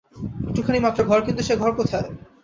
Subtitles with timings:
[0.43, 2.07] একটুখানি মাত্র ঘর–কিন্তু সে ঘর কোথায়!